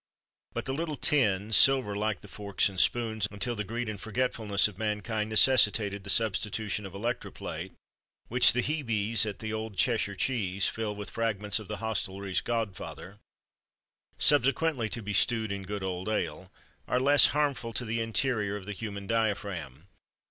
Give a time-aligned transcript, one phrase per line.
[0.55, 4.67] But the little tins (silver, like the forks and spoons, until the greed and forgetfulness
[4.67, 7.73] of mankind necessitated the substitution of electro plate)
[8.27, 13.19] which the Hebes at the "Old Cheshire Cheese" fill with fragments of the hostelry's godfather
[14.17, 16.51] subsequently to be stewed in good old ale
[16.87, 19.87] are less harmful to the interior of the human diaphragm.